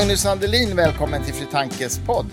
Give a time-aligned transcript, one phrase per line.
[0.00, 2.26] Magnus Andelin, välkommen till Fri Tankes podd.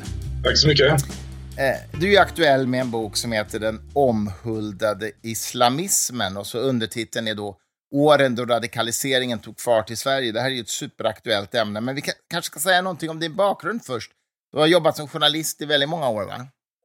[0.44, 0.92] Tack så mycket.
[0.92, 7.28] Eh, du är aktuell med en bok som heter Den omhuldade islamismen och så undertiteln
[7.28, 7.58] är då
[7.96, 10.32] Åren då radikaliseringen tog fart i Sverige.
[10.32, 13.36] Det här är ju ett superaktuellt ämne, men vi kanske ska säga någonting om din
[13.36, 14.12] bakgrund först.
[14.52, 16.36] Du har jobbat som journalist i väldigt många år, va?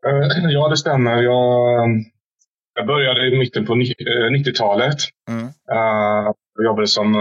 [0.07, 1.23] Eh, ja, det stämmer.
[1.23, 1.89] Jag,
[2.75, 4.99] jag började i mitten på 90-talet.
[5.31, 5.49] Mm.
[6.55, 7.15] Jag jobbade som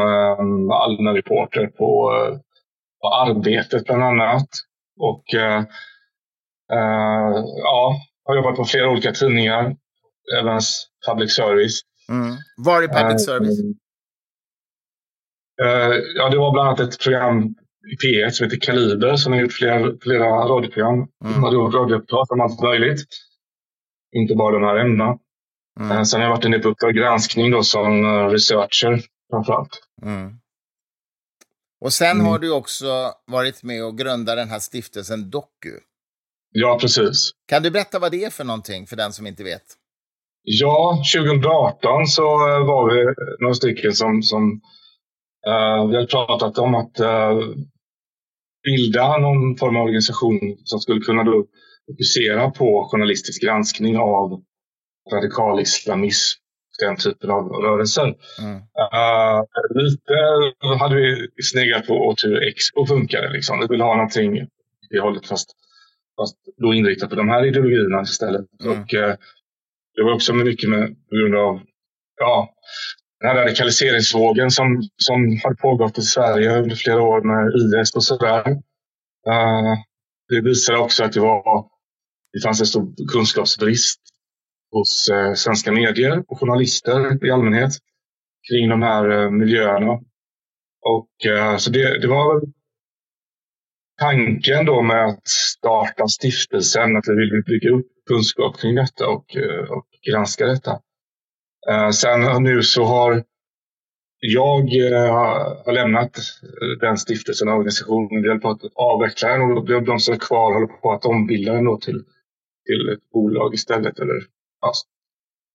[0.72, 2.12] allmän reporter på,
[3.06, 4.50] på Arbetet bland annat.
[5.00, 5.64] Och uh,
[7.64, 9.76] ja, har jobbat på flera olika tidningar,
[10.40, 10.60] även
[11.08, 11.82] public service.
[12.10, 12.36] Mm.
[12.58, 13.60] Var är public service?
[16.18, 17.56] ja, det var bland annat ett program
[17.92, 21.08] i P1 som heter Kaliber som har gjort flera, flera radioprogram.
[21.26, 21.44] Mm.
[21.46, 23.06] Radioprat om allt möjligt.
[24.16, 25.18] Inte bara de här ämnena.
[25.80, 25.92] Mm.
[25.92, 29.80] Eh, sen har jag varit inne på Uppdrag granskning då, som eh, researcher framförallt.
[30.02, 30.40] Mm.
[31.86, 32.26] Och sen mm.
[32.26, 35.76] har du också varit med och grundat den här stiftelsen Doku.
[36.52, 37.32] Ja, precis.
[37.48, 39.64] Kan du berätta vad det är för någonting för den som inte vet?
[40.44, 44.44] Ja, 2018 så eh, var vi några stycken som, som
[45.48, 47.40] uh, vi hade pratat om att uh,
[48.64, 51.46] bilda någon form av organisation som skulle kunna då
[51.88, 54.44] fokusera på journalistisk granskning av
[55.14, 56.40] radikal islamism,
[56.80, 58.16] den typen av rörelser.
[58.40, 58.56] Mm.
[58.56, 59.44] Uh,
[59.84, 60.14] lite
[60.80, 63.30] hade vi sneglat på åt hur Expo funkade.
[63.30, 63.60] Liksom.
[63.60, 64.48] Vi ville ha någonting i
[64.90, 65.50] det hållet fast,
[66.18, 68.46] fast då inriktat på de här ideologierna istället.
[68.64, 68.82] Mm.
[68.82, 69.16] Och, uh,
[69.96, 71.62] det var också mycket med, på grund av
[72.20, 72.50] ja,
[73.20, 78.04] den här radikaliseringsvågen som, som hade pågått i Sverige under flera år med IS och
[78.04, 78.48] sådär.
[79.28, 79.76] Uh,
[80.30, 81.66] det visade också att det, var,
[82.34, 84.02] det fanns en stor kunskapsbrist
[84.76, 87.72] hos eh, svenska medier och journalister i allmänhet
[88.50, 89.94] kring de här eh, miljöerna.
[90.96, 92.42] Och, eh, så det, det var
[94.00, 99.36] tanken då med att starta stiftelsen, att vi vill bygga upp kunskap kring detta och,
[99.36, 100.72] eh, och granska detta.
[101.70, 103.24] Eh, sen nu så har
[104.20, 105.14] jag eh,
[105.66, 106.18] har lämnat
[106.80, 108.22] den stiftelsen och organisationen.
[108.22, 111.54] Vi håller på att avveckla den och de som är kvar håller på att ombilda
[111.54, 112.04] den till,
[112.66, 114.00] till ett bolag istället.
[114.00, 114.72] Eller ja,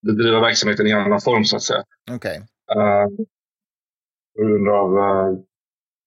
[0.06, 1.84] bedriva verksamheten i annan form så att säga.
[2.16, 2.38] Okay.
[2.76, 3.06] Uh,
[4.36, 5.38] på grund av, uh,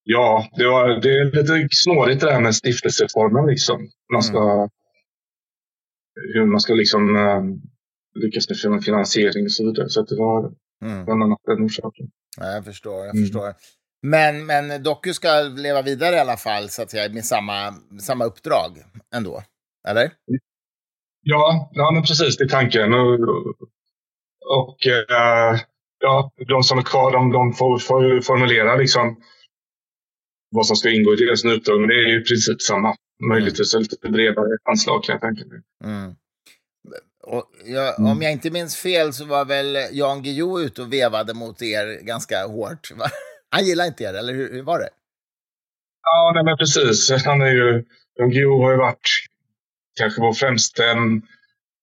[0.04, 1.26] ja, det, var, det är
[1.62, 3.90] lite snårigt det där med stiftelseformen liksom.
[4.14, 4.70] Man ska, mm.
[6.34, 7.44] Hur man ska liksom uh,
[8.16, 9.90] lyckas med finansiering och så vidare.
[9.90, 10.54] Så det var
[10.86, 11.06] mm.
[11.06, 12.08] bland annat den orsaken.
[12.38, 13.24] Ja, jag förstår, jag mm.
[13.24, 13.54] förstår.
[14.02, 18.26] Men, men Doku ska leva vidare i alla fall, så att säga, med samma, samma
[18.26, 18.72] uppdrag
[19.16, 19.44] ändå?
[19.88, 20.12] Eller?
[21.24, 22.94] Ja, ja men precis, det är tanken.
[22.94, 23.20] Och,
[24.60, 25.60] och äh,
[26.00, 29.18] ja, de som är kvar de, de får, får formulera liksom
[30.52, 31.80] vad som ska ingå i deras uppdrag.
[31.80, 32.96] Men det är ju i princip samma.
[33.30, 35.62] Möjligtvis lite bredare anslag kan jag tänka mig.
[35.84, 36.16] Mm.
[37.24, 38.12] Och jag, mm.
[38.12, 42.06] Om jag inte minns fel så var väl Jan Guillou ute och vevade mot er
[42.06, 42.92] ganska hårt.
[42.92, 43.06] Va?
[43.50, 44.90] Han gillar inte er, eller hur, hur var det?
[46.04, 47.26] Ja, nej, men precis.
[47.26, 47.84] Han är ju,
[48.16, 49.10] Jan Guillou har ju varit
[50.00, 50.84] kanske vår främsta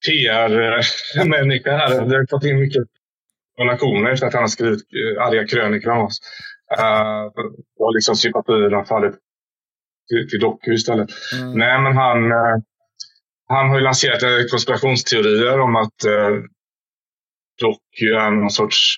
[0.06, 2.04] PR-människa här.
[2.04, 2.82] Vi har fått in mycket
[3.58, 6.20] donationer efter att han har skrivit eh, arga krönikor om oss.
[6.78, 7.24] Uh,
[7.78, 9.14] och liksom sympatierna fallit
[10.08, 11.08] till, till Doku istället.
[11.40, 11.58] Mm.
[11.58, 12.56] Nej, men han, uh,
[13.48, 16.42] han har ju lanserat konspirationsteorier om att uh,
[17.60, 18.96] Doku är någon sorts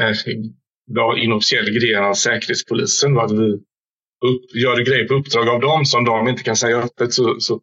[0.00, 3.16] uh, inofficiell gren av Säkerhetspolisen.
[3.16, 3.52] Och att vi
[4.28, 7.60] upp, gör grejer på uppdrag av dem som de inte kan säga öppet så, så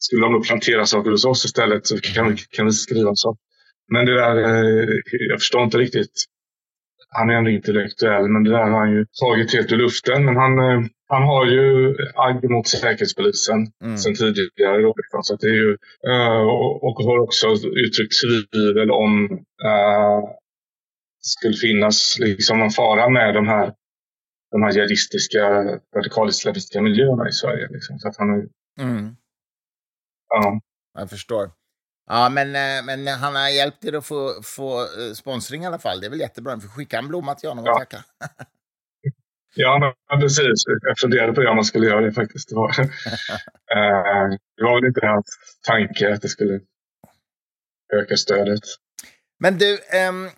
[0.00, 3.36] skulle de nog plantera saker hos oss istället så kan vi, kan vi skriva så.
[3.92, 4.88] Men det där, eh,
[5.30, 6.24] jag förstår inte riktigt.
[7.08, 10.24] Han är ändå intellektuell, men det där har han ju tagit helt ur luften.
[10.24, 13.98] Men han, eh, han har ju agg mot Säkerhetspolisen mm.
[13.98, 14.82] sen tidigare.
[14.82, 15.70] Då, så det är ju,
[16.10, 16.42] eh,
[16.86, 17.46] och har också
[17.84, 19.30] uttryckt tvivel om
[19.64, 20.20] uh,
[21.20, 23.74] skulle finnas liksom någon fara med de här,
[24.50, 25.44] de här jihadistiska,
[25.96, 27.68] radikalislamistiska miljöerna i Sverige.
[27.70, 27.98] Liksom.
[27.98, 28.48] Så att han
[28.80, 29.16] mm.
[30.30, 30.60] Ja.
[30.98, 31.50] Jag förstår.
[32.06, 35.78] Ja, men, eh, men han har hjälpt er att få, få eh, sponsring i alla
[35.78, 36.00] fall.
[36.00, 36.54] Det är väl jättebra.
[36.54, 37.78] Vi får skicka en blomma till honom och ja.
[37.78, 38.04] tacka.
[39.54, 40.64] ja, men precis.
[40.82, 42.48] Jag funderade på om man skulle göra det faktiskt.
[42.48, 46.60] Det var, eh, det var väl inte hans tanke att det skulle
[47.92, 48.62] öka stödet.
[49.38, 50.30] Men du, ähm, äh,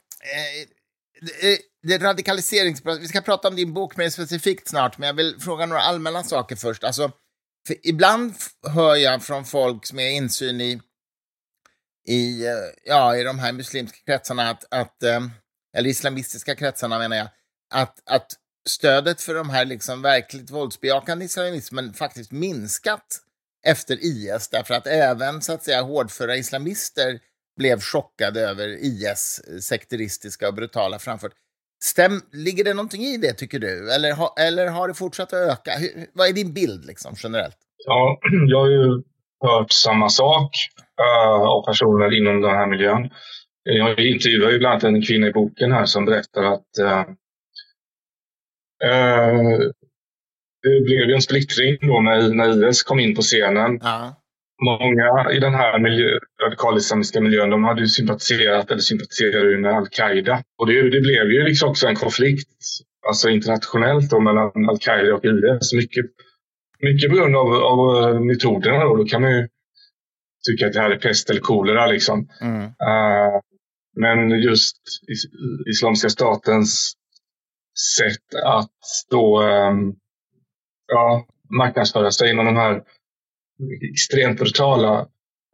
[1.83, 5.67] det radikaliseringsprocess, vi ska prata om din bok mer specifikt snart, men jag vill fråga
[5.67, 6.85] några allmänna saker först.
[6.85, 7.13] Alltså,
[7.67, 8.35] för ibland
[8.75, 10.81] hör jag från folk som har insyn i,
[12.09, 12.53] i, eh,
[12.85, 15.21] ja, i de här muslimska kretsarna, att, att, eh,
[15.77, 17.29] eller islamistiska kretsarna menar jag,
[17.75, 18.33] att, att
[18.69, 23.21] stödet för de här liksom verkligt våldsbejakande islamismen faktiskt minskat
[23.67, 27.21] efter IS, därför att även så att säga hårdföra islamister
[27.57, 31.33] blev chockade över IS eh, sekteristiska och brutala framfart.
[31.83, 33.95] Stäm, ligger det någonting i det, tycker du?
[33.95, 35.71] Eller, ha, eller har det fortsatt att öka?
[35.79, 37.57] Hur, vad är din bild liksom, generellt?
[37.87, 38.19] Ja,
[38.49, 39.03] jag har ju
[39.45, 40.51] hört samma sak
[41.01, 43.11] uh, av personer inom den här miljön.
[43.63, 47.05] Jag intervjuar ju bland annat en kvinna i boken här som berättar att uh,
[48.85, 49.59] uh,
[50.63, 53.79] det blev ju en splittring då när, när IS kom in på scenen.
[53.83, 54.22] Ja.
[54.65, 60.43] Många i den här miljö, radikalislamiska miljön de hade ju sympatiserat eller sympatiserade med al-Qaida.
[60.59, 62.49] Och det, det, blev ju liksom också en konflikt
[63.07, 65.73] alltså internationellt då, mellan al-Qaida och IS.
[65.73, 66.05] Mycket,
[66.81, 67.81] mycket på grund av, av
[68.25, 68.85] metoderna.
[68.85, 68.97] Då.
[68.97, 69.49] då kan man ju
[70.47, 71.87] tycka att det här är pest eller kolera.
[71.87, 72.29] Liksom.
[72.41, 72.63] Mm.
[72.63, 73.41] Uh,
[73.97, 74.77] men just
[75.09, 75.25] is,
[75.71, 76.93] Islamiska statens
[77.99, 78.71] sätt att
[79.11, 79.95] då um,
[80.87, 81.27] ja,
[81.59, 82.83] marknadsföra sig inom de här
[83.93, 85.07] extremt brutala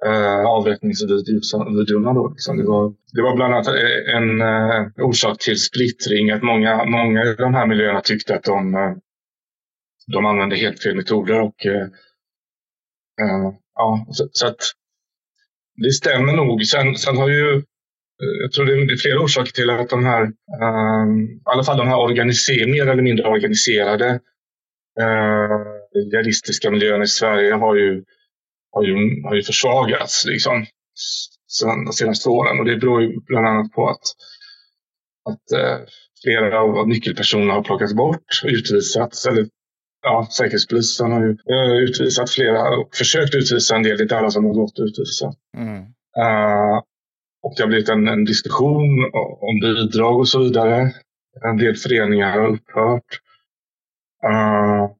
[0.06, 2.12] eh, avrättningsvideorna.
[2.12, 2.56] Då, liksom.
[2.58, 6.30] det, var, det var bland annat eh, en eh, orsak till splittring.
[6.30, 8.92] Att många, många i de här miljöerna tyckte att de, eh,
[10.12, 11.40] de använde helt fel metoder.
[11.40, 11.82] Och, eh,
[13.22, 14.60] eh, ja, så, så, att
[15.82, 16.64] det stämmer nog.
[16.66, 17.62] Sen, sen har ju
[18.42, 22.66] jag tror det är flera orsaker till att de här, i alla fall de här
[22.66, 24.08] mer eller mindre organiserade
[25.00, 25.77] eh,
[26.12, 28.04] realistiska miljön i Sverige har ju,
[28.72, 30.66] har ju, har ju försvagats liksom,
[31.58, 32.58] sen, de senaste åren.
[32.58, 34.04] Och det beror ju bland annat på att,
[35.30, 35.78] att eh,
[36.22, 39.26] flera av nyckelpersonerna har plockats bort och utvisats.
[39.26, 39.46] Eller,
[40.02, 43.96] ja, Säkerhetspolisen har ju uh, utvisat flera och försökt utvisa en del.
[43.96, 45.34] Det är inte alla som har gått att utvisa.
[45.56, 45.78] Mm.
[46.18, 46.82] Uh,
[47.42, 49.10] och det har blivit en, en, diskussion
[49.40, 50.92] om bidrag och så vidare.
[51.44, 53.20] En del föreningar har upphört.
[54.26, 54.97] Uh,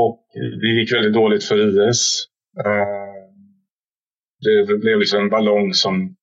[0.00, 0.24] och
[0.60, 2.26] det gick väldigt dåligt för IS.
[2.66, 3.14] Uh,
[4.40, 6.16] det blev liksom en ballong som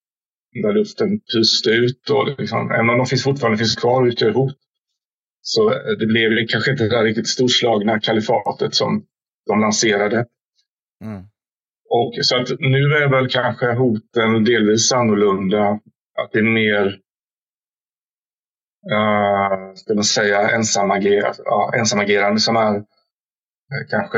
[0.64, 2.10] där luften pyste ut.
[2.10, 4.58] Och liksom, även om de finns fortfarande finns kvar och utgör hot.
[5.42, 5.70] Så
[6.00, 9.06] det blev kanske inte det där riktigt storslagna kalifatet som
[9.48, 10.26] de lanserade.
[11.04, 11.22] Mm.
[11.90, 15.80] Och, så att nu är väl kanske hoten delvis annorlunda.
[16.22, 16.86] Att det är mer
[18.92, 22.84] uh, ska man säga, ensamagerande, ja, ensamagerande som är
[23.90, 24.18] kanske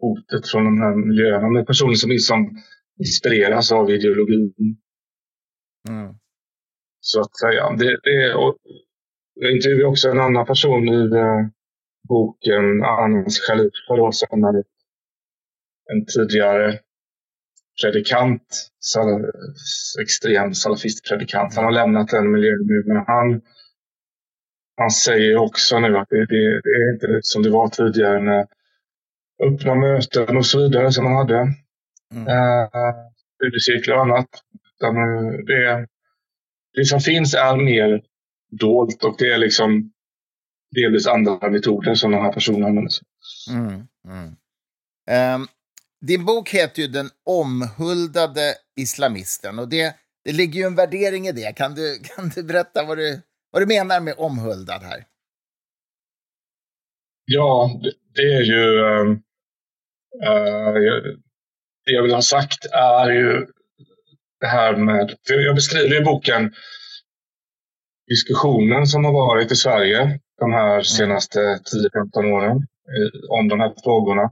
[0.00, 1.48] hotet från de här miljöerna.
[1.50, 2.56] Med personer som, som
[3.00, 4.54] inspireras av ideologin.
[5.88, 6.14] Mm.
[7.00, 7.70] Så att säga.
[7.70, 8.56] Det, det, och
[9.34, 11.46] jag intervjuade också en annan person i uh,
[12.08, 14.56] boken, Anas Khalifa, som är
[15.92, 16.78] en tidigare
[17.82, 19.24] predikant, sal
[20.02, 21.54] extrem salafistpredikant.
[21.54, 23.42] Han har lämnat den miljön nu, men han
[24.76, 28.48] han säger också nu att det, det, det, är inte som det var tidigare med
[29.44, 31.38] öppna möten och så vidare som man hade.
[32.14, 32.28] Mm.
[32.28, 32.94] Eh,
[33.34, 34.28] studiecirklar och annat.
[34.74, 34.94] Utan
[35.46, 35.86] det,
[36.74, 38.02] det som finns är mer
[38.60, 39.92] dolt och det är liksom
[40.74, 43.06] delvis andra metoder som de här personerna använder sig
[43.50, 45.40] mm, mm.
[45.40, 45.48] um,
[46.06, 51.32] Din bok heter ju Den omhuldade islamisten och det, det ligger ju en värdering i
[51.32, 51.56] det.
[51.56, 55.04] Kan du, kan du berätta vad du vad du menar med omhuldad här?
[57.24, 57.80] Ja,
[58.14, 58.78] det, är ju...
[58.80, 59.18] Äh,
[61.84, 63.46] det jag vill ha sagt är ju
[64.40, 65.14] det här med...
[65.28, 66.52] Jag beskriver i boken
[68.08, 70.84] diskussionen som har varit i Sverige de här mm.
[70.84, 72.56] senaste 10-15 åren
[73.28, 74.30] om de här frågorna.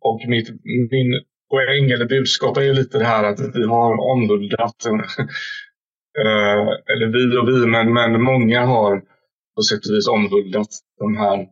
[0.00, 0.48] Och mitt,
[0.90, 1.10] min
[1.50, 4.76] poäng eller budskap är ju lite det här att vi har omhuldat
[6.18, 9.02] Eh, eller vi och vi, men, men många har
[9.54, 10.68] på sätt och vis omhuldat
[10.98, 11.46] de här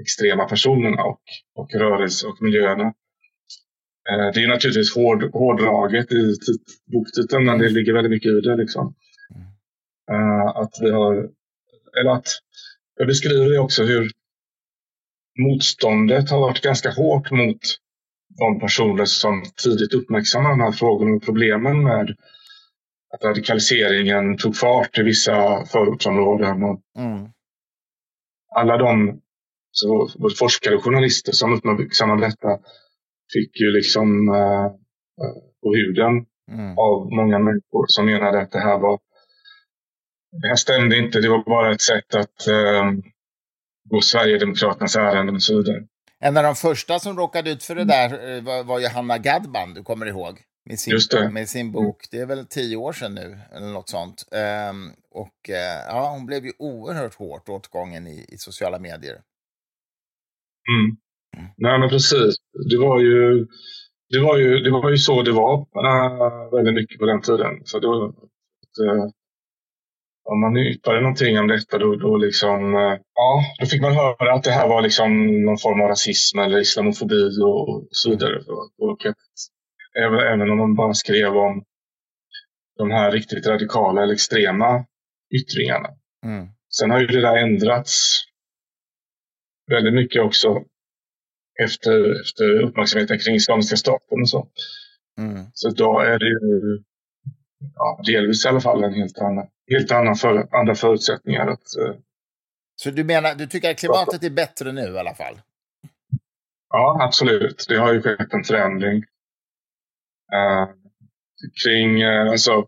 [0.00, 1.22] extrema personerna och,
[1.54, 2.94] och rörelse och miljöerna.
[4.10, 6.36] Eh, det är naturligtvis hård, hårdraget i
[6.92, 8.56] boktiteln, men det ligger väldigt mycket i det.
[8.56, 8.94] Liksom.
[10.10, 11.14] Eh, att vi har,
[12.00, 12.28] eller att,
[12.98, 14.10] jag beskriver det också hur
[15.38, 17.60] motståndet har varit ganska hårt mot
[18.38, 22.16] de personer som tidigt uppmärksammar de här frågorna och problemen med
[23.14, 26.62] att radikaliseringen tog fart i vissa förortsområden.
[26.62, 27.28] Och mm.
[28.54, 29.21] Alla de
[29.72, 32.58] så, både forskare och journalister som uppmärksammade detta
[33.32, 34.66] fick ju liksom uh,
[35.62, 36.12] på huden
[36.50, 36.78] mm.
[36.78, 38.98] av många människor som menade att det här var
[40.42, 42.92] det här stämde inte, det var bara ett sätt att uh,
[43.90, 45.86] gå Sverigedemokraternas ärenden och så vidare.
[46.20, 49.74] En av de första som råkade ut för det där var, var ju Hanna Gadban,
[49.74, 50.38] du kommer ihåg?
[50.64, 51.72] med sin, med sin mm.
[51.72, 52.06] bok.
[52.10, 54.24] Det är väl tio år sedan nu, eller något sånt.
[54.70, 55.54] Um, och uh,
[55.88, 59.20] ja, hon blev ju oerhört hårt åtgången i, i sociala medier.
[60.70, 60.96] Mm.
[61.56, 62.34] Nej, men precis.
[62.70, 63.46] Det var ju,
[64.12, 67.52] det var ju, det var ju så det var uh, väldigt mycket på den tiden.
[67.64, 69.04] Så det var, uh,
[70.24, 74.34] om man yppade någonting om detta då, då, liksom, uh, ja, då fick man höra
[74.34, 75.10] att det här var liksom
[75.44, 78.36] någon form av rasism eller islamofobi och, så vidare.
[78.78, 79.16] Och att,
[79.98, 81.64] även, även om man bara skrev om
[82.78, 84.84] de här riktigt radikala eller extrema
[85.34, 85.88] yttringarna.
[86.24, 86.48] Mm.
[86.78, 88.24] Sen har ju det där ändrats
[89.72, 90.64] väldigt mycket också
[91.64, 94.48] efter, efter uppmärksamheten kring Islamiska staten och så.
[95.18, 95.44] Mm.
[95.54, 96.82] Så idag är det ju
[97.74, 101.46] ja, delvis i alla fall en helt annan, helt annan för, andra förutsättningar.
[101.46, 101.94] Att, uh,
[102.76, 105.40] så du menar, du tycker att klimatet är bättre nu i alla fall?
[106.68, 107.66] Ja, absolut.
[107.68, 109.04] Det har ju skett en förändring.
[110.34, 110.68] Uh,
[111.64, 112.66] kring, uh, alltså,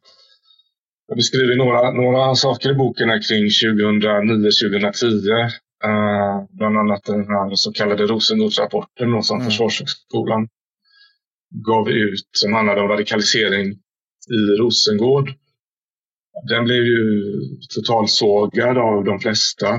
[1.07, 5.51] jag beskriver några, några saker i boken kring 2009-2010.
[5.87, 9.51] Uh, bland annat den här så kallade Rosengårdsrapporten som mm.
[9.51, 10.49] Försvarshögskolan
[11.67, 13.67] gav ut som handlade om radikalisering
[14.31, 15.35] i Rosengård.
[16.49, 17.03] Den blev ju
[17.75, 19.75] totalsågad av de flesta.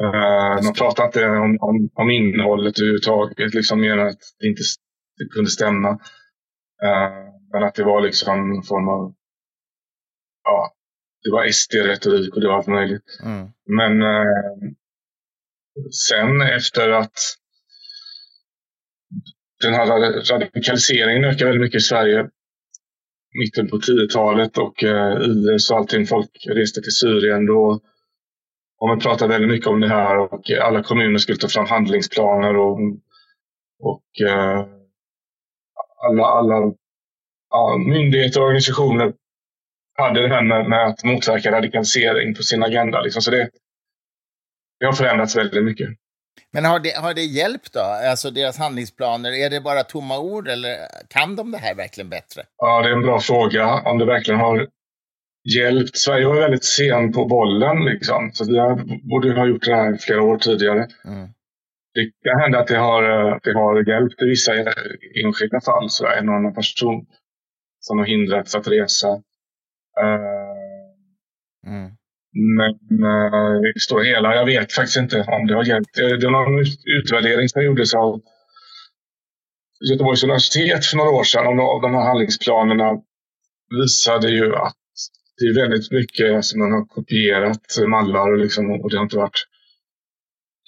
[0.00, 4.62] Uh, man pratade inte om, om, om innehållet överhuvudtaget, liksom mer att det inte
[5.18, 5.90] det kunde stämma.
[6.82, 9.14] Uh, men att det var liksom en form av
[10.44, 10.72] ja,
[11.24, 13.20] det var SD-retorik och det var allt möjligt.
[13.24, 13.48] Mm.
[13.66, 14.72] Men uh,
[16.08, 17.18] sen efter att
[19.62, 19.86] den här
[20.32, 22.28] radikaliseringen ökade väldigt mycket i Sverige
[23.38, 26.06] mitten på 10-talet och eh, IS och allting.
[26.06, 27.46] Folk reste till Syrien.
[27.46, 27.80] Då
[28.80, 32.56] Och man pratade väldigt mycket om det här och alla kommuner skulle ta fram handlingsplaner
[32.56, 32.78] och,
[33.80, 34.66] och eh,
[36.08, 36.72] alla, alla
[37.50, 39.12] ja, myndigheter och organisationer
[39.94, 43.00] hade det här med, med, att motverka radikalisering på sin agenda.
[43.00, 43.22] Liksom.
[43.22, 43.50] Så det,
[44.80, 45.88] det har förändrats väldigt mycket.
[46.52, 47.80] Men har det, har det hjälpt då?
[47.80, 50.76] Alltså deras handlingsplaner, är det bara tomma ord eller
[51.08, 52.42] kan de det här verkligen bättre?
[52.56, 53.82] Ja, det är en bra fråga.
[53.84, 54.68] Om det verkligen har
[55.58, 55.96] hjälpt.
[55.96, 58.30] Sverige var väldigt sen på bollen liksom.
[58.32, 58.52] Så vi
[59.10, 60.86] borde ha gjort det här flera år tidigare.
[61.04, 61.28] Mm.
[61.94, 63.02] Det kan hända att det har,
[63.44, 64.52] det har hjälpt i vissa
[65.24, 65.90] enskilda fall.
[65.90, 67.06] Så en annan person
[67.80, 69.08] som har hindrats att resa.
[70.02, 70.52] Uh,
[71.66, 71.97] mm.
[72.32, 72.70] Men
[73.64, 75.94] i det stora hela, jag vet faktiskt inte om det har hjälpt.
[75.94, 76.64] Det, det var någon
[77.00, 78.20] utvärdering som gjordes av
[79.90, 83.02] Göteborgs universitet för några år sedan av de här handlingsplanerna
[83.80, 84.76] visade ju att
[85.38, 89.16] det är väldigt mycket alltså man har kopierat mallar och, liksom, och det har inte
[89.16, 89.44] varit...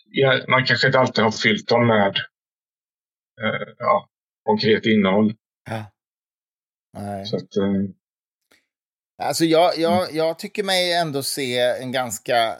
[0.06, 2.16] Ja, man kanske inte alltid har fyllt dem med
[3.42, 4.08] uh, ja,
[4.44, 5.34] konkret innehåll.
[5.70, 5.84] Ja.
[6.98, 7.26] Nej.
[7.26, 7.90] Så att, uh,
[9.20, 10.16] Alltså jag, jag, mm.
[10.16, 12.56] jag tycker mig ändå se en ganska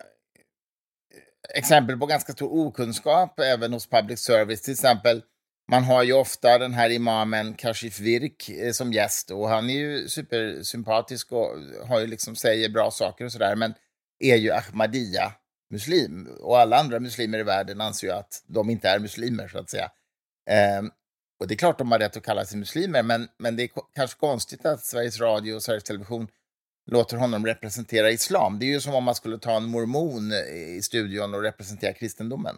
[1.55, 4.62] exempel på ganska stor okunskap även hos public service.
[4.62, 5.23] Till exempel,
[5.71, 9.75] man har ju ofta den här imamen Kashif Virk eh, som gäst och han är
[9.75, 11.49] ju supersympatisk och
[11.88, 13.75] har ju liksom säger bra saker och sådär, men
[14.19, 15.33] är ju Ahmadiyya
[15.71, 19.59] muslim och alla andra muslimer i världen anser ju att de inte är muslimer så
[19.59, 19.90] att säga.
[20.79, 20.90] Um,
[21.40, 23.71] och det är klart de har rätt att kalla sig muslimer, men, men det är
[23.95, 26.29] kanske konstigt att Sveriges Radio och Sveriges Television
[26.90, 28.59] låter honom representera islam.
[28.59, 30.32] Det är ju som om man skulle ta en mormon
[30.76, 32.56] i studion och representera kristendomen.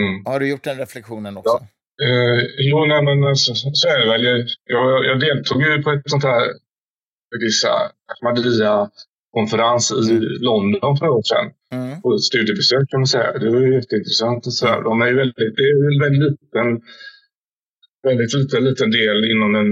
[0.00, 0.24] Mm.
[0.24, 1.58] Har du gjort den reflektionen också?
[1.60, 1.68] Ja.
[2.06, 4.24] Eh, jo, nej, men så, så är det väl.
[4.64, 6.42] Jag, jag deltog ju på ett sånt här
[8.14, 10.22] Ahmadiyya-konferens i mm.
[10.40, 11.46] London för några år sedan.
[11.72, 12.02] Mm.
[12.02, 13.38] På ett studiebesök kan man säga.
[13.38, 14.46] Det var ju jätteintressant.
[14.46, 14.82] Och så här.
[14.82, 16.68] De är ju väldigt, det är en väldigt liten,
[18.02, 19.68] väldigt liten, liten del inom den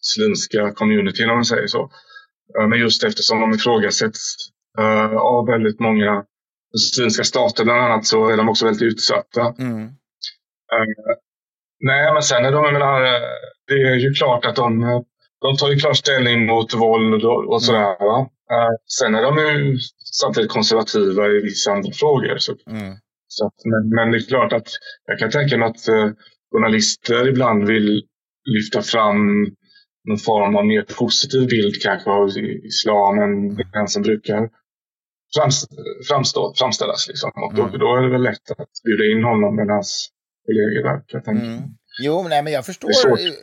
[0.00, 1.90] muslimska communityn om man säger så.
[2.68, 4.36] Men just eftersom de ifrågasätts
[4.78, 6.24] uh, av väldigt många
[6.72, 9.54] muslimska stater bland annat så är de också väldigt utsatta.
[9.58, 9.82] Mm.
[9.82, 10.86] Uh,
[11.80, 13.00] nej, men sen är de, menar,
[13.66, 14.80] det är ju klart att de,
[15.40, 17.96] de tar ju klart ställning mot våld och, och sådär.
[18.00, 18.20] Mm.
[18.52, 19.78] Uh, sen är de ju
[20.20, 22.38] samtidigt konservativa i vissa andra frågor.
[22.38, 22.94] Så, mm.
[23.28, 24.68] så att, men, men, det är klart att
[25.06, 26.12] jag kan tänka mig att uh,
[26.52, 28.02] journalister ibland vill
[28.44, 29.46] lyfta fram
[30.06, 32.28] någon form av mer positiv bild kanske av
[32.72, 34.50] islam än den som brukar
[36.08, 37.08] framstå, framställas.
[37.08, 37.30] Liksom.
[37.44, 37.78] Och då, mm.
[37.78, 40.10] då är det väl lätt att bjuda in honom med hans
[40.46, 41.46] kollegor där, jag tänka.
[41.46, 41.62] Mm.
[42.02, 42.90] Jo, nej, men jag förstår,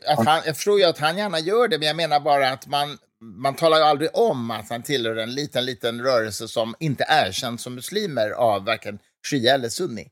[0.07, 2.67] att han, jag förstår ju att han gärna gör det, men jag menar bara att
[2.67, 7.05] man, man talar ju aldrig om att han tillhör en liten, liten rörelse som inte
[7.09, 10.07] erkänns som muslimer av varken shia eller sunni.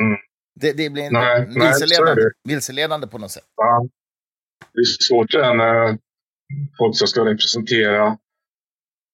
[0.00, 0.18] Mm.
[0.60, 3.44] Det, det blir nej, vilseledande, nej, vilseledande på något sätt.
[3.56, 3.88] Ja.
[4.72, 5.98] Det är svårt det där med
[6.78, 8.18] folk som ska representera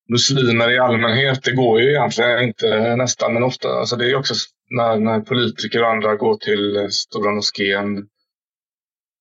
[0.09, 1.43] muslimer i allmänhet.
[1.43, 3.69] Det går ju egentligen inte nästan, men ofta.
[3.69, 4.35] Alltså det är också
[4.71, 7.97] när, när politiker och andra går till Stora moskén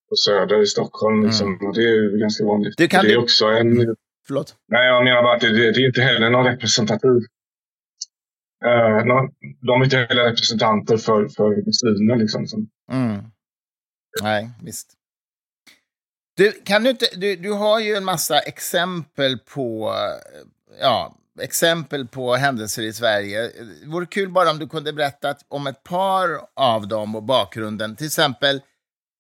[0.09, 1.25] på Söder i Stockholm.
[1.25, 1.47] Liksom.
[1.47, 1.73] Mm.
[1.73, 2.73] Det är ju ganska vanligt.
[2.77, 3.17] Du, kan det är du...
[3.17, 3.95] också en...
[4.27, 4.55] Förlåt?
[4.67, 7.21] Nej, jag menar bara att det, det, det är inte heller någon representativ.
[8.65, 9.29] Uh, någon,
[9.61, 12.15] de är inte heller representanter för, för muslimer.
[12.15, 12.45] Liksom,
[12.91, 13.23] mm.
[14.21, 14.96] Nej, visst.
[16.37, 19.93] Du, kan du, inte, du, du har ju en massa exempel på,
[20.81, 23.41] ja, exempel på händelser i Sverige.
[23.41, 27.95] Det vore kul bara om du kunde berätta om ett par av dem och bakgrunden.
[27.95, 28.61] Till exempel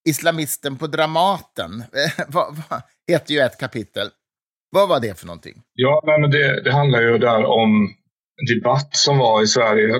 [0.09, 1.83] Islamisten på Dramaten.
[2.27, 4.07] vad, vad, heter ju ett kapitel.
[4.71, 5.61] Vad var det för någonting?
[5.73, 7.95] Ja, men det, det handlar ju där om
[8.53, 9.95] debatt som var i Sverige.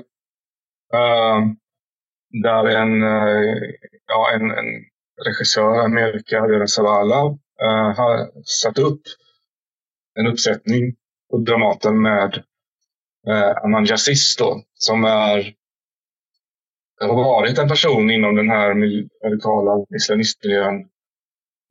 [0.95, 1.47] Uh,
[2.43, 3.71] där en, uh,
[4.07, 4.65] ja, en, en
[5.25, 9.01] regissör, Amerika Zavala, uh, har satt upp
[10.19, 10.95] en uppsättning
[11.31, 12.43] på Dramaten med
[13.27, 13.87] uh, Aman
[14.37, 15.53] då, som är
[16.99, 18.69] har varit en person inom den här
[19.25, 20.75] radikala islamistmiljön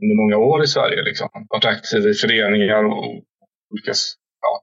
[0.03, 1.03] under många år i Sverige.
[1.03, 1.29] Liksom.
[1.51, 3.05] Varit aktiv i föreningar och
[3.71, 3.93] olika,
[4.41, 4.63] ja,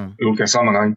[0.00, 0.14] mm.
[0.28, 0.96] olika sammanhang.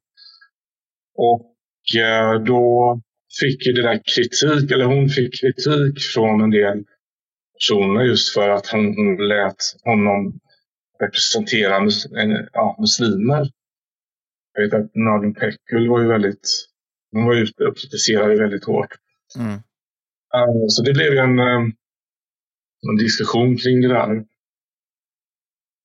[1.16, 1.56] Och
[2.02, 3.00] eh, då
[3.40, 6.84] fick ju det där kritik, eller hon fick kritik från en del
[7.62, 10.40] personer just för att hon lät honom
[11.02, 12.08] representera mus
[12.54, 13.52] ja, muslimer.
[14.54, 16.50] Jag vet att Nadine Pekul var ju väldigt,
[17.12, 18.96] hon var och kritiserade väldigt hårt.
[19.36, 19.54] Mm.
[20.36, 21.62] Uh, så det blev en, uh,
[22.90, 24.26] en diskussion kring det där.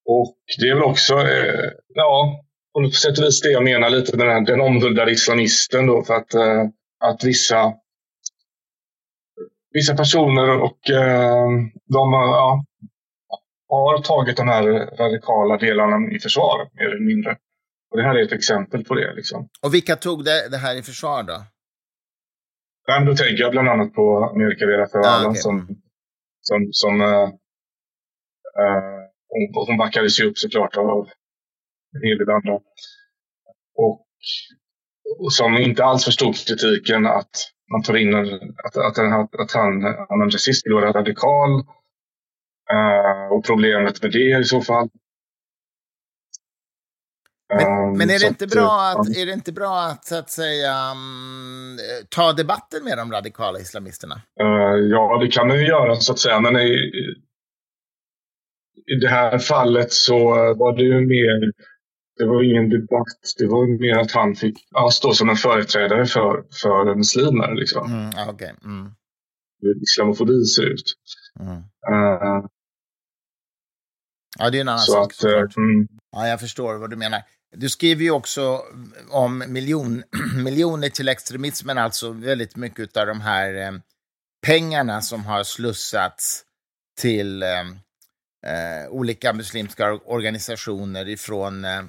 [0.09, 4.17] Och det är väl också, uh, ja, på sätt och vis det jag menar lite
[4.17, 6.35] med den, den omhuldade islamisten då, för att,
[7.05, 7.75] att vissa
[9.77, 11.49] vissa personer och eh,
[11.97, 12.65] de ja,
[13.69, 14.63] har tagit de här
[15.03, 17.37] radikala delarna i försvar, mer eller mindre.
[17.91, 19.15] Och det här är ett exempel på det.
[19.15, 19.49] Liksom.
[19.63, 21.39] Och vilka tog det, det här i försvar då?
[22.87, 25.41] Ja, då tänker jag bland annat på Amerika Vera Ferrara ah, okay.
[25.41, 25.69] som,
[26.41, 27.29] som, som äh,
[28.65, 28.99] äh,
[29.29, 31.09] hon, hon backades ju upp såklart av
[31.95, 32.55] en hel del andra.
[33.75, 34.07] Och,
[35.19, 38.99] och som inte alls förstod kritiken att man tar in att, att,
[39.41, 41.51] att han, Anand Jassist skulle vara radikal.
[42.73, 44.89] Uh, och problemet med det i så fall.
[47.49, 50.31] Men, um, men, är, det inte bra att, är det inte bra att, så att
[50.31, 54.15] säga, um, ta debatten med de radikala islamisterna?
[54.41, 56.41] Uh, ja, det kan man ju göra så att säga.
[56.41, 56.73] Men i,
[58.87, 60.19] i det här fallet så
[60.55, 61.53] var det ju mer
[62.19, 63.35] det var ingen debatt.
[63.39, 67.55] Det var mer att han fick ja, stå som en företrädare för, för muslimer.
[67.55, 67.93] Liksom.
[67.93, 68.53] Mm, okay.
[68.65, 68.91] mm.
[69.63, 70.95] Hur islamofobi ser ut.
[71.41, 71.57] Mm.
[71.57, 72.47] Uh,
[74.39, 75.13] ja, det är en annan sak.
[75.13, 75.89] Att, uh, mm.
[76.13, 77.23] Ja, jag förstår vad du menar.
[77.57, 78.63] Du skriver ju också
[79.11, 80.03] om miljon,
[80.45, 83.73] miljoner till extremismen, alltså väldigt mycket av de här eh,
[84.47, 86.43] pengarna som har slussats
[87.01, 87.61] till eh,
[88.47, 91.83] eh, olika muslimska organisationer ifrån eh,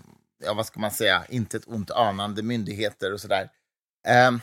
[0.45, 3.49] ja, vad ska man säga, inte ett ont anande myndigheter och sådär.
[4.29, 4.39] Um,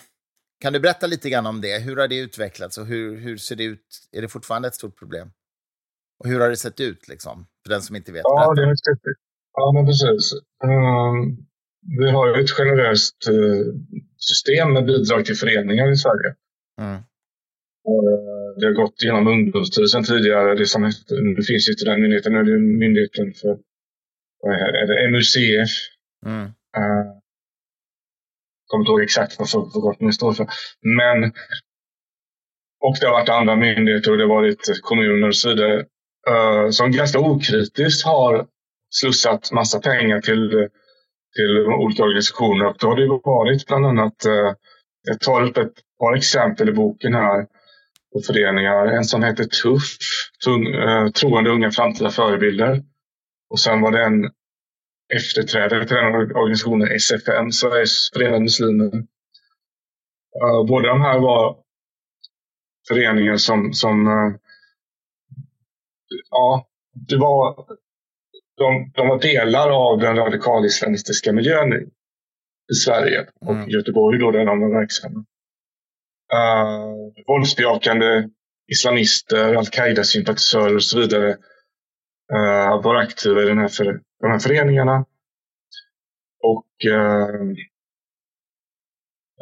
[0.61, 1.79] kan du berätta lite grann om det?
[1.79, 4.09] Hur har det utvecklats och hur, hur ser det ut?
[4.13, 5.31] Är det fortfarande ett stort problem?
[6.19, 8.23] Och hur har det sett ut, liksom, för den som inte vet?
[8.25, 9.03] Ja, det är sett
[9.57, 10.33] Ja, men precis.
[10.65, 11.47] Um,
[11.99, 13.75] vi har ju ett generöst uh,
[14.17, 16.35] system med bidrag till föreningar i Sverige.
[16.81, 16.95] Mm.
[16.95, 20.55] Uh, det har gått genom Ungdomsstyrelsen tidigare.
[20.55, 20.83] Det, som,
[21.37, 23.59] det finns inte den myndigheten, nu är det Myndigheten för
[24.53, 25.71] är det MUCF.
[26.27, 26.45] Mm.
[26.45, 27.25] Uh,
[28.67, 30.47] kommer inte ihåg exakt vad förkortningen står för.
[30.99, 31.25] Men,
[32.81, 35.85] och det har varit andra myndigheter och det har varit kommuner och så vidare
[36.31, 38.47] uh, som ganska okritiskt har
[38.91, 40.69] slussat massa pengar till,
[41.37, 42.67] till olika organisationer.
[42.67, 44.53] Och då har det varit bland annat, uh,
[45.03, 47.47] jag tar upp ett par exempel i boken här
[48.13, 48.87] på föreningar.
[48.87, 49.99] En som heter TUFF,
[51.21, 52.83] Troende unga framtida förebilder.
[53.55, 54.31] Och sen var det en
[55.15, 58.95] efterträdare till den organisationen, SFM, Sveriges förenade muslimer.
[60.43, 61.57] Uh, båda de här var
[62.89, 64.37] föreningar som, som uh,
[66.31, 66.67] ja,
[67.09, 67.67] det var,
[68.57, 71.81] de, de var delar av den radikal-islamistiska miljön i,
[72.73, 73.69] i Sverige och mm.
[73.69, 75.25] Göteborg då, där de var verksamma.
[76.35, 78.29] Uh, våldsbejakande
[78.73, 81.37] islamister, al-Qaida-sympatisörer och så vidare
[82.35, 85.05] Eh, Att vara aktiva i den här, för, de här föreningarna.
[86.43, 87.29] Och eh,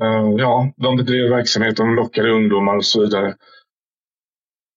[0.03, 3.37] eh, ja, de bedrev verksamhet, de lockade ungdomar och så vidare.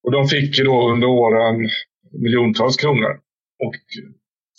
[0.04, 1.70] Och de fick ju då under åren
[2.12, 3.20] miljontals kronor.
[3.64, 3.76] Och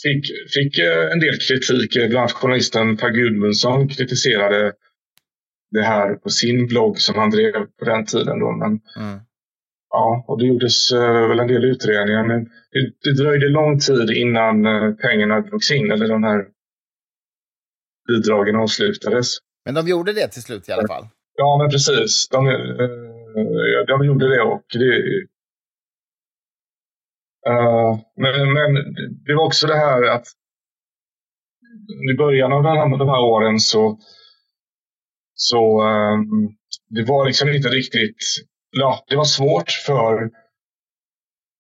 [0.03, 0.79] fick, fick
[1.12, 1.95] en del kritik.
[1.95, 4.73] Bland annat journalisten Per Gudmundsson kritiserade
[5.71, 8.38] det här på sin blogg som han drev på den tiden.
[8.38, 8.53] Då.
[8.53, 9.21] Men, mm.
[9.99, 12.25] Ja, och det gjordes uh, väl en del utredningar.
[12.27, 16.41] Men det, det dröjde lång tid innan uh, pengarna drogs in, eller de här
[18.09, 19.29] bidragen avslutades.
[19.65, 21.07] Men de gjorde det till slut i alla fall?
[21.37, 22.29] Ja, men precis.
[22.29, 25.27] De, uh, de gjorde det och det,
[27.49, 28.95] Uh, men, men
[29.27, 30.27] det var också det här att
[32.13, 33.99] i början av de här, de här åren så,
[35.35, 36.57] så um,
[36.89, 38.17] det var liksom inte riktigt,
[38.81, 40.31] ja, det var svårt för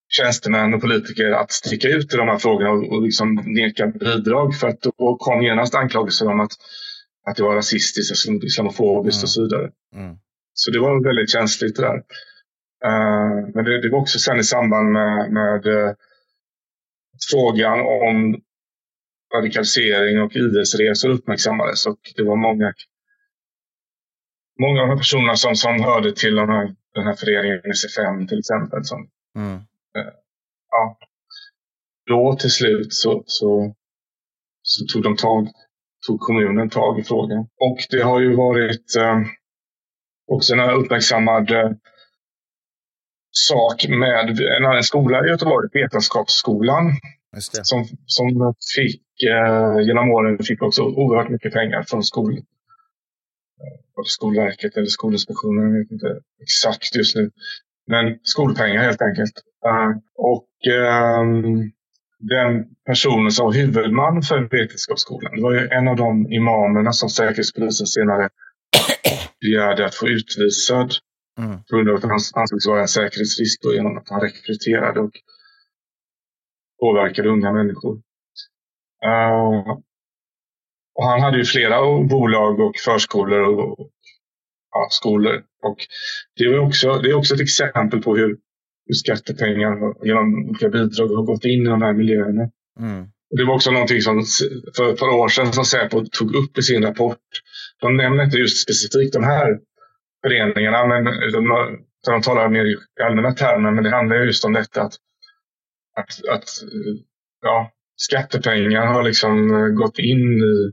[0.08, 4.54] tjänstemän och politiker att sticka ut i de här frågorna och, och liksom neka bidrag
[4.54, 6.52] för att då kom genast anklagelser om att,
[7.26, 9.24] att det var rasistiskt, islamofobiskt mm.
[9.24, 9.70] och så vidare.
[9.94, 10.16] Mm.
[10.54, 11.96] Så det var väldigt känsligt det där.
[12.86, 15.92] Uh, men det, det, var också sen i samband med, med uh,
[17.30, 18.40] frågan om
[19.34, 22.72] radikalisering och idrottsresor uppmärksammades och det var många,
[24.60, 28.38] många av de personer som, som hörde till den här, den här föreningen SFM till
[28.38, 28.84] exempel.
[28.84, 29.54] Som, mm.
[29.54, 30.12] uh,
[30.70, 30.98] ja,
[32.06, 33.74] då till slut så, så,
[34.62, 35.48] så, tog de tag,
[36.06, 37.38] tog kommunen tag i frågan.
[37.38, 38.92] Och det har ju varit
[40.26, 41.50] också en uppmärksammad
[43.30, 44.40] sak med
[44.76, 46.92] en skola i Göteborg, Vetenskapsskolan.
[47.62, 52.42] Som, som fick, eh, genom åren fick också oerhört mycket pengar från skol,
[53.62, 57.30] eh, Skolverket eller Skolinspektionen, jag vet inte exakt just nu.
[57.86, 59.32] Men skolpengar helt enkelt.
[59.66, 60.48] Uh, och
[61.20, 61.72] um,
[62.18, 67.08] den personen som var huvudman för Vetenskapsskolan, det var ju en av de imamerna som
[67.08, 68.28] Säkerhetspolisen senare
[69.40, 70.92] begärde att få utvisad
[71.38, 71.58] Mm.
[71.70, 75.12] På grund av att han ansågs vara en säkerhetsrisk då, genom att han rekryterade och
[76.80, 77.94] påverkade unga människor.
[79.04, 79.78] Uh,
[80.96, 83.90] och han hade ju flera bolag och förskolor och
[84.72, 85.42] ja, skolor.
[85.62, 85.76] Och
[86.36, 88.36] det, var också, det är också ett exempel på hur,
[88.86, 92.50] hur skattepengar genom olika bidrag har gått in i de här miljöerna.
[92.80, 93.06] Mm.
[93.30, 94.24] Det var också någonting som
[94.76, 97.18] för ett par år sedan som Säpo tog upp i sin rapport.
[97.80, 99.58] De nämner inte just specifikt de här
[100.22, 103.70] föreningarna, men de, de talar mer i allmänna termer.
[103.70, 104.94] Men det handlar just om detta att,
[105.96, 106.48] att, att
[107.42, 110.72] ja, skattepengar har liksom gått in i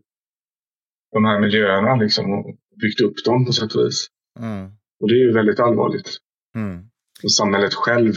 [1.13, 4.07] de här miljöerna liksom, och byggt upp dem på sätt och vis.
[4.39, 4.65] Mm.
[4.99, 6.17] Och det är ju väldigt allvarligt.
[6.55, 6.89] Mm.
[7.23, 8.13] Och samhället själv.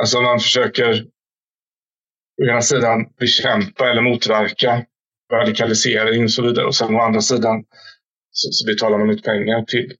[0.00, 1.06] Alltså man försöker
[2.42, 4.86] å ena sidan bekämpa eller motverka
[5.32, 6.66] radikalisering och så vidare.
[6.66, 7.64] Och sen å andra sidan
[8.30, 9.92] så, så betalar man ut pengar till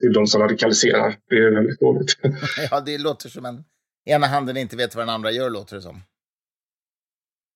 [0.00, 1.16] till de som radikaliserar.
[1.28, 2.18] Det är väldigt dåligt.
[2.70, 3.64] ja, det låter som en
[4.04, 6.02] ena handen inte vet vad den andra gör, låter det som.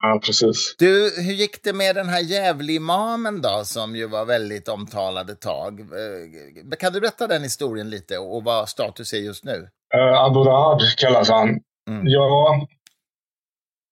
[0.00, 0.74] Ja, precis.
[0.78, 5.40] Du, hur gick det med den här Gävle-imamen då, som ju var väldigt omtalad ett
[5.40, 5.80] tag?
[5.80, 9.68] Eh, kan du berätta den historien lite och vad status är just nu?
[9.94, 11.48] Uh, Aburad kallas han.
[11.90, 12.02] Mm.
[12.04, 12.66] Ja,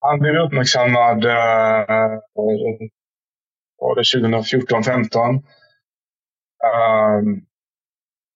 [0.01, 2.21] han blev uppmärksammad uh,
[3.79, 5.43] var det 2014-15.
[6.67, 7.47] Um,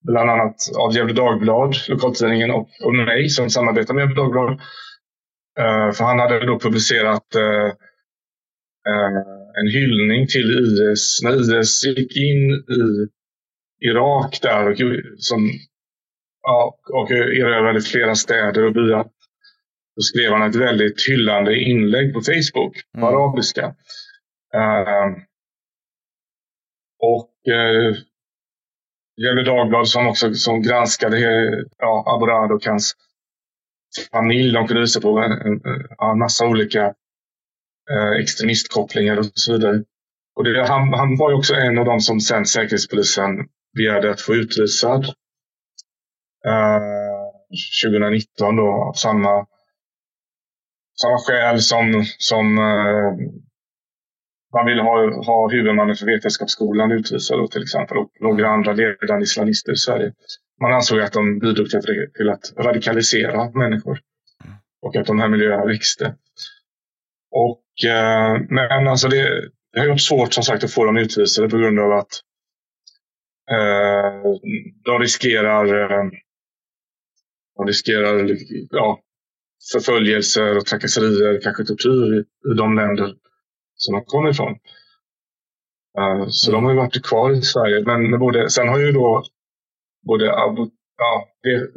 [0.06, 4.61] bland annat av Gefle Dagblad, lokaltidningen, och, och mig som samarbetar med Gefle Dagblad.
[5.59, 7.67] Uh, för han hade då publicerat uh,
[8.89, 9.21] uh,
[9.61, 13.09] en hyllning till IS när IS gick in i
[13.89, 14.77] Irak där och,
[15.19, 15.51] som,
[16.43, 19.05] ja, och erövrade flera städer och byar.
[19.97, 23.09] Då skrev han ett väldigt hyllande inlägg på Facebook på mm.
[23.09, 23.75] arabiska.
[27.03, 27.35] och
[29.17, 31.19] Gefle Dagblad som också som granskade
[31.79, 32.05] ja,
[32.53, 32.95] och hans
[34.12, 34.53] familj.
[34.53, 35.61] De kunde visa på en, en,
[36.12, 36.85] en massa olika
[37.90, 39.83] eh, extremistkopplingar och så vidare.
[40.37, 43.31] Och det, han, han var ju också en av de som sen Säkerhetspolisen
[43.76, 45.05] begärde att få utvisad.
[46.46, 46.81] Eh,
[47.85, 49.46] 2019 då, av samma,
[51.00, 53.12] samma skäl som, som eh,
[54.55, 59.72] man ville ha, ha huvudmannen för Vetenskapsskolan utvisad till exempel och några andra ledande islamister
[59.72, 60.12] i Sverige.
[60.61, 61.68] Man ansåg att de bidrog
[62.14, 64.01] till att radikalisera människor
[64.83, 66.14] och att de här miljöerna växte.
[67.31, 71.49] Och, eh, men alltså det, det har varit svårt som sagt att få dem utvisade
[71.49, 72.12] på grund av att
[73.51, 74.31] eh,
[74.85, 76.11] de riskerar, eh,
[77.57, 78.37] de riskerar
[78.70, 79.01] ja,
[79.73, 83.14] förföljelser och trakasserier, kanske tortyr i, i de länder
[83.75, 84.53] som de kommer ifrån.
[85.99, 86.59] Eh, så mm.
[86.59, 87.85] de har ju varit kvar i Sverige.
[87.87, 89.25] Men både, sen har ju då
[90.03, 91.29] både Abu, ja,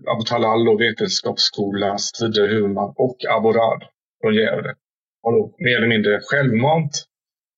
[0.07, 3.83] Abu Talal och Vetenskapsskolas tidigare huvudman och Abu Rad
[4.21, 4.75] från Gävle
[5.23, 7.05] har då mer eller mindre självmant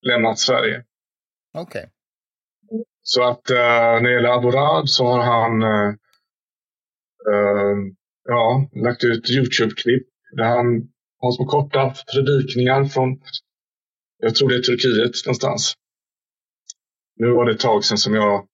[0.02, 0.84] lämnat Sverige.
[1.54, 1.62] Okej.
[1.62, 1.90] Okay.
[3.02, 5.94] Så att uh, när det gäller Abu Rad så har han uh,
[7.32, 7.76] uh,
[8.28, 10.66] ja, lagt ut Youtube-klipp där han
[11.20, 13.20] har små korta predikningar från,
[14.18, 15.74] jag tror det är Turkiet någonstans.
[17.16, 18.46] Nu var det ett tag sedan som jag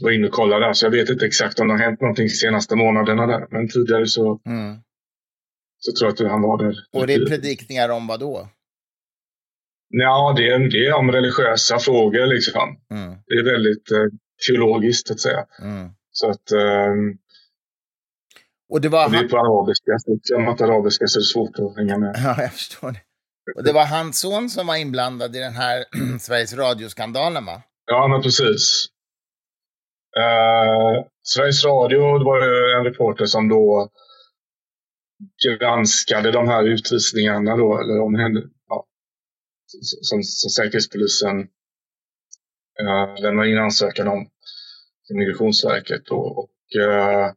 [0.00, 2.26] var inne och kollade där, så jag vet inte exakt om det har hänt någonting
[2.26, 3.46] de senaste månaderna där.
[3.50, 4.76] Men tidigare så, mm.
[5.78, 6.74] så tror jag att han var där.
[6.92, 8.48] Och det är predikningar om vad då?
[9.88, 12.76] Ja, det är, det är om religiösa frågor liksom.
[12.90, 13.14] Mm.
[13.26, 14.06] Det är väldigt eh,
[14.46, 15.46] teologiskt att säga.
[15.62, 15.90] Mm.
[16.10, 16.52] Så att...
[16.52, 16.94] Eh,
[18.68, 19.92] och det, var och det är på arabiska.
[19.98, 22.14] Så om att arabiska så är det svårt att hänga med.
[22.24, 23.00] Ja, jag förstår det.
[23.56, 25.84] Och det var hans son som var inblandad i den här
[26.20, 27.62] Sveriges Radio-skandalen, va?
[27.86, 28.86] Ja, men precis.
[30.18, 33.90] Uh, Sveriges Radio, det var ju en reporter som då
[35.60, 38.86] granskade de här utvisningarna då, eller om henne, ja,
[40.00, 41.40] som, som Säkerhetspolisen
[42.82, 44.26] uh, lämnade in ansökan om
[45.06, 46.02] till Migrationsverket.
[46.06, 47.32] Då, och uh,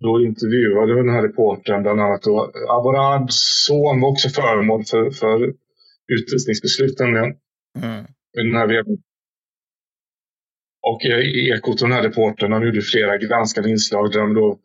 [0.00, 5.54] då intervjuade den här reportern bland annat då Aborads son var också föremål för, för
[6.18, 7.34] utvisningsbeslut nämligen.
[7.82, 8.04] Mm.
[8.32, 8.66] Den här
[10.90, 14.58] och i Ekot, den här reportern, han gjorde flera granskande inslag där de då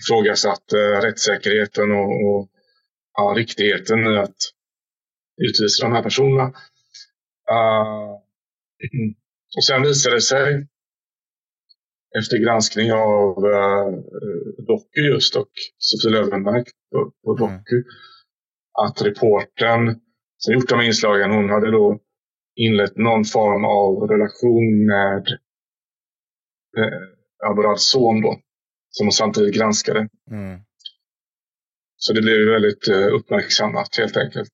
[0.00, 2.50] ifrågasatte eh, rättssäkerheten och, och
[3.16, 4.36] ja, riktigheten i att
[5.48, 6.46] utvisa de här personerna.
[7.50, 8.12] Uh,
[9.56, 10.66] och sen visade det sig
[12.18, 13.98] efter granskning av uh,
[14.66, 17.56] Doku just och Sofie Löwenmark på, på mm.
[17.58, 17.84] Doku mm.
[18.86, 20.00] att reporten
[20.36, 22.00] som gjort de inslagen, hon hade då
[22.54, 25.38] inlett någon form av relation med
[26.78, 28.40] eh, Aborads son då,
[28.90, 30.08] som samtidigt granskade.
[30.30, 30.60] Mm.
[31.96, 34.52] Så det blev väldigt eh, uppmärksammat helt enkelt.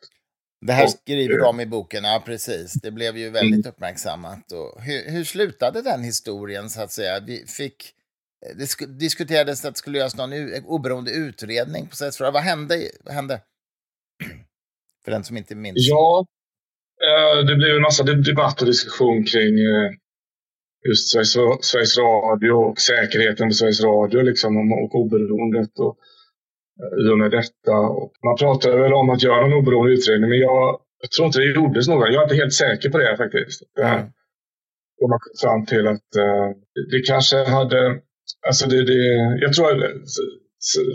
[0.67, 2.73] Det här skriver du om i boken, ja precis.
[2.73, 3.73] Det blev ju väldigt mm.
[3.75, 4.53] uppmärksammat.
[4.53, 7.21] Och hur, hur slutade den historien så att säga?
[7.21, 7.93] Vi fick,
[8.57, 10.33] det diskuterades att det skulle göras någon
[10.65, 12.91] oberoende utredning på sätt Vad hände?
[13.05, 13.41] Vad hände?
[15.05, 15.77] För den som inte minns.
[15.77, 16.27] Ja,
[17.09, 19.91] eh, det blev en massa debatt och diskussion kring eh,
[20.89, 21.33] just Sveriges,
[21.71, 25.73] Sveriges Radio och säkerheten på Sveriges Radio liksom, och oberoendet.
[25.79, 25.95] Och,
[26.81, 27.75] eh, I och med detta.
[28.01, 31.39] Och man pratade väl om att göra en oberoende utredning, men jag, jag tror inte
[31.39, 32.13] det gjordes någon.
[32.13, 33.63] Jag är inte helt säker på det faktiskt.
[33.81, 34.01] Mm.
[35.01, 36.49] Och man kom fram till att uh,
[36.93, 37.81] det kanske hade...
[38.47, 39.01] Alltså det, det,
[39.45, 39.81] jag tror att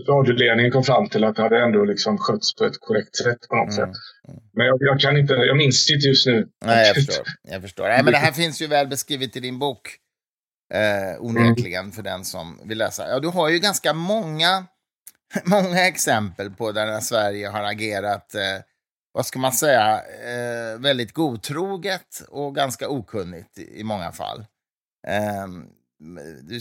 [0.07, 3.55] radioledningen kom fram till att det hade ändå liksom skötts på ett korrekt sätt på
[3.55, 3.93] något mm.
[3.93, 4.01] sätt.
[4.53, 6.47] Men jag, jag, kan inte, jag minns inte just nu.
[6.65, 7.25] Nej, jag förstår.
[7.41, 7.87] Jag förstår.
[7.87, 9.97] Nej, men det här finns ju väl beskrivet i din bok.
[10.73, 11.91] Eh, onekligen mm.
[11.91, 13.09] för den som vill läsa.
[13.09, 14.65] Ja, du har ju ganska många,
[15.45, 18.41] många exempel på där Sverige har agerat, eh,
[19.11, 24.45] vad ska man säga, eh, väldigt godtroget och ganska okunnigt i, i många fall.
[25.07, 25.47] Eh,
[26.41, 26.59] du,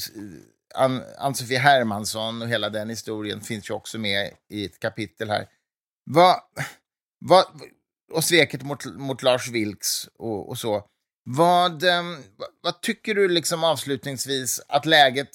[1.18, 5.46] Ann-Sofie Hermansson och hela den historien finns ju också med i ett kapitel här.
[6.10, 6.36] Vad,
[7.18, 7.44] vad,
[8.12, 10.84] och sveket mot, mot Lars Vilks och, och så.
[11.24, 12.16] Vad, ehm,
[12.60, 15.30] vad tycker du liksom avslutningsvis att läget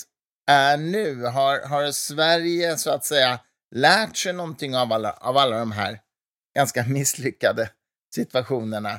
[0.48, 1.26] är nu?
[1.26, 3.40] Har, har Sverige så att säga
[3.76, 6.00] lärt sig någonting av alla, av alla de här
[6.56, 7.70] ganska misslyckade
[8.16, 8.92] situationerna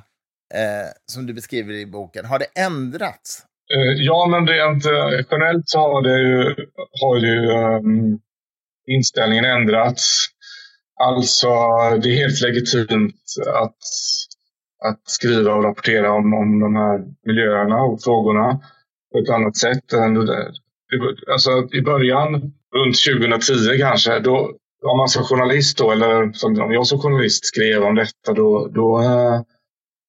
[0.55, 2.25] eh, som du beskriver i boken?
[2.25, 3.45] Har det ändrats?
[3.75, 6.55] Eh, ja, men rent eh, generellt så har, det ju,
[7.01, 8.21] har ju um,
[8.87, 10.27] inställningen ändrats.
[11.01, 11.49] Alltså,
[12.03, 13.79] det är helt legitimt att,
[14.85, 18.61] att skriva och rapportera om, om de här miljöerna och frågorna
[19.13, 19.93] på ett annat sätt.
[19.93, 20.53] Än det.
[21.33, 22.97] Alltså, I början, runt
[23.31, 24.53] 2010 kanske, då,
[24.85, 28.69] om man som journalist då, eller som, om jag som journalist skrev om detta, då,
[28.69, 29.41] då eh,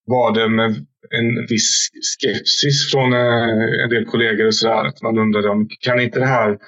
[0.06, 4.84] var det med en viss skepsis från uh, en del kollegor och sådär.
[4.84, 6.58] Att man undrade om, kan inte det här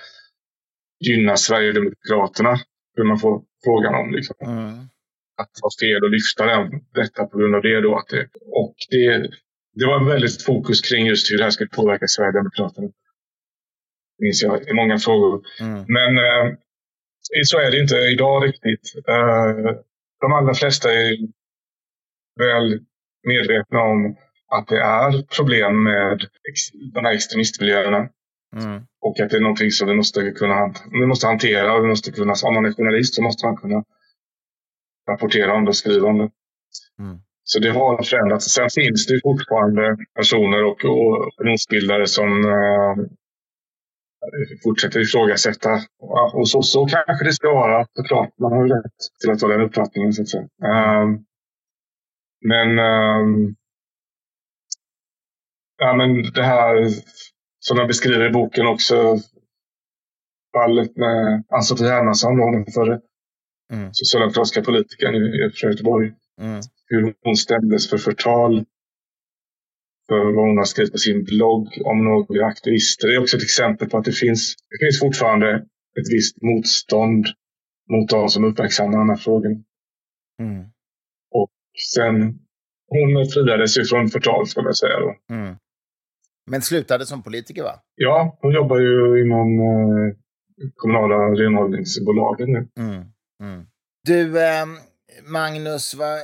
[1.00, 2.54] gynna Sverigedemokraterna?
[2.96, 4.12] Hur man får frågan om.
[4.12, 4.36] Liksom.
[4.40, 4.68] Mm.
[5.36, 7.80] Att det var fel att lyfta den, detta på grund av det.
[7.80, 8.28] Då, att det,
[8.62, 9.30] och det,
[9.74, 12.88] det var väldigt fokus kring just hur det här skulle påverka Sverigedemokraterna.
[14.18, 15.42] minns jag i många frågor.
[15.60, 15.84] Mm.
[15.88, 16.54] Men eh,
[17.44, 18.92] så är det inte idag riktigt.
[19.08, 19.74] Eh,
[20.20, 21.16] de allra flesta är
[22.38, 22.80] väl
[23.24, 24.16] medvetna om
[24.56, 26.26] att det är problem med
[26.94, 28.08] de här extremistmiljöerna.
[28.56, 28.82] Mm.
[29.00, 31.74] Och att det är någonting som vi måste kunna vi måste hantera.
[31.74, 33.84] Och vi måste kunna, om man är journalist så måste man kunna
[35.10, 36.30] rapportera om det och skriva om det.
[36.98, 37.18] Mm.
[37.44, 38.44] Så det har förändrats.
[38.44, 42.96] Sen finns det fortfarande personer och opinionsbildare som, uh,
[44.64, 45.70] fortsätter ifrågasätta.
[46.32, 48.38] Och så, så kanske det ska vara såklart.
[48.38, 50.42] Man har rätt till att ha den uppfattningen så att säga.
[50.42, 51.24] Um,
[52.42, 53.56] men, um,
[55.78, 56.86] ja, men det här
[57.60, 59.18] som jag beskriver i boken också.
[60.56, 63.00] Fallet med Ann-Sofie Hermansson, den förre
[63.72, 63.90] mm.
[63.92, 66.12] socialdemokratiska politikern i Göteborg.
[66.40, 66.60] Mm.
[66.86, 68.64] Hur hon stämdes för förtal
[70.08, 73.08] för vad hon har skrivit på sin blogg om några aktivister.
[73.08, 75.54] Det är också ett exempel på att det finns, det finns fortfarande
[76.00, 77.26] ett visst motstånd
[77.90, 79.56] mot de som uppmärksammar de här frågorna.
[80.40, 80.64] Mm.
[81.94, 82.38] Sen,
[82.88, 85.34] hon friades ju från förtal ska man säga då.
[85.34, 85.56] Mm.
[86.50, 87.74] Men slutade som politiker va?
[87.94, 90.14] Ja, hon jobbar ju inom eh,
[90.76, 92.68] kommunala renhållningsbolagen nu.
[92.78, 93.04] Mm.
[93.42, 93.66] Mm.
[94.04, 94.66] Du, eh,
[95.26, 96.16] Magnus, va,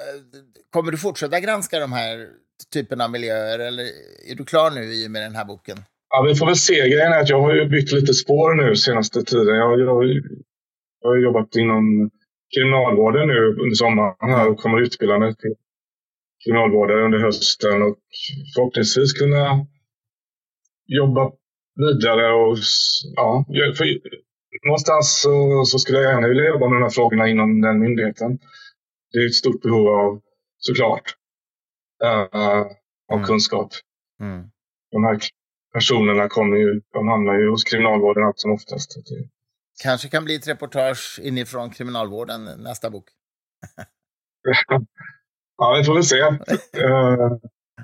[0.71, 2.27] kommer du fortsätta granska de här
[2.73, 3.59] typen av miljöer?
[3.59, 3.85] Eller
[4.31, 5.79] är du klar nu i och med den här boken?
[6.11, 6.75] Ja, vi får väl se.
[6.75, 9.57] Grejen är att jag har ju bytt lite spår nu senaste tiden.
[9.57, 10.05] Jag, jag,
[11.01, 12.11] jag har jobbat inom
[12.55, 15.55] kriminalvården nu under sommaren här och kommer utbilda mig till
[16.45, 17.99] kriminalvårdare under hösten och
[18.55, 19.67] förhoppningsvis kunna
[20.87, 21.33] jobba
[21.75, 22.57] vidare och
[23.17, 23.45] ja,
[23.77, 23.87] för,
[24.67, 28.39] någonstans så, så skulle jag gärna vilja jobba med de här frågorna inom den myndigheten.
[29.13, 30.21] Det är ett stort behov av,
[30.59, 31.15] såklart,
[32.05, 32.39] uh,
[33.13, 33.25] av mm.
[33.25, 33.71] kunskap.
[34.21, 34.51] Mm.
[34.91, 35.19] De här
[35.73, 38.91] personerna kommer ju, de hamnar ju hos kriminalvården allt som oftast.
[39.83, 43.05] Kanske kan bli ett reportage inifrån kriminalvården nästa bok.
[45.59, 46.23] ja, vi får väl se.
[46.23, 46.39] uh,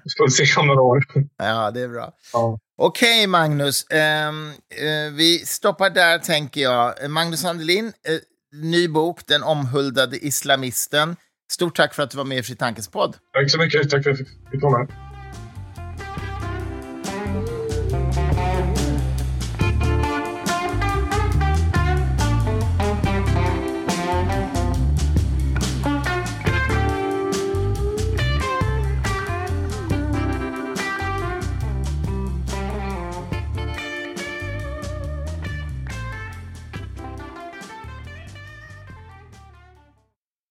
[0.04, 1.04] vi får se om några år.
[1.36, 2.12] Ja, det är bra.
[2.32, 2.58] Ja.
[2.76, 3.86] Okej, okay, Magnus.
[3.90, 7.10] Um, uh, vi stoppar där, tänker jag.
[7.10, 8.18] Magnus Andelin, uh,
[8.52, 11.16] ny bok, Den omhuldade islamisten.
[11.52, 13.16] Stort tack för att du var med i Fri Tankes podd.
[13.32, 13.90] Tack så mycket.
[13.90, 14.88] Tack för att jag fick komma.